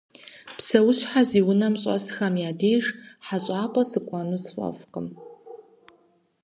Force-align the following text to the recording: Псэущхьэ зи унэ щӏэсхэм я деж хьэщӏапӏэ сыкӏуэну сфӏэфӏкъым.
Псэущхьэ 0.57 1.21
зи 1.29 1.41
унэ 1.51 1.67
щӏэсхэм 1.81 2.33
я 2.49 2.51
деж 2.59 2.85
хьэщӏапӏэ 3.25 3.83
сыкӏуэну 3.89 4.41
сфӏэфӏкъым. 4.45 5.07